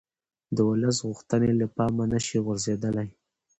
[0.55, 3.07] د ولس غوښتنې له پامه نه شي غورځېدلای